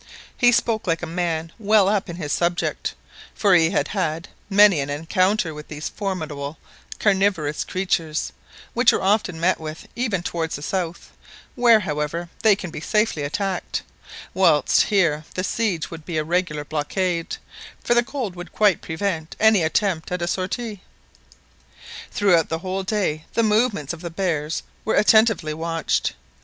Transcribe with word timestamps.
He 0.35 0.51
spoke 0.51 0.87
like 0.87 1.03
a 1.03 1.05
man 1.05 1.51
well 1.59 1.87
up 1.87 2.09
in 2.09 2.15
his 2.15 2.33
subject, 2.33 2.95
for 3.35 3.53
he 3.53 3.69
had 3.69 3.89
had 3.89 4.29
many 4.49 4.79
an 4.79 4.89
encounter 4.89 5.53
with 5.53 5.67
these 5.67 5.89
formidable 5.89 6.57
carnivorous 6.97 7.63
creatures, 7.63 8.33
which 8.73 8.91
are 8.93 9.01
often 9.03 9.39
met 9.39 9.59
with 9.59 9.87
even 9.95 10.23
towards 10.23 10.55
the 10.55 10.63
south, 10.63 11.11
where, 11.53 11.81
however, 11.81 12.29
they 12.41 12.55
can 12.55 12.71
be 12.71 12.81
safely 12.81 13.21
attacked, 13.21 13.83
whilst 14.33 14.81
here 14.85 15.23
the 15.35 15.43
siege 15.43 15.91
would 15.91 16.03
be 16.03 16.17
a 16.17 16.23
regular 16.23 16.65
blockade, 16.65 17.37
for 17.83 17.93
the 17.93 18.01
cold 18.01 18.35
would 18.35 18.51
quite 18.51 18.81
prevent 18.81 19.35
any 19.39 19.61
attempt 19.61 20.11
at 20.11 20.23
a 20.23 20.27
sortie. 20.27 20.81
Throughout 22.11 22.49
the 22.49 22.57
whole 22.65 22.81
day 22.81 23.25
the 23.35 23.43
movements 23.43 23.93
of 23.93 24.01
the 24.01 24.09
bears 24.09 24.63
were 24.83 24.95
attentively 24.95 25.53
watched. 25.53 26.13